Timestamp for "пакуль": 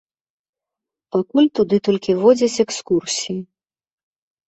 1.17-1.51